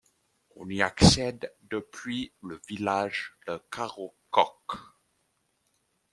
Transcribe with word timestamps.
On 0.55 0.67
y 0.67 0.81
accède 0.81 1.53
depuis 1.69 2.33
le 2.41 2.59
village 2.67 3.37
de 3.47 3.61
Carocok. 3.71 4.79